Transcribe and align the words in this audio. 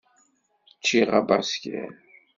Ččiɣ 0.79 1.09
abaskiḍ. 1.19 1.93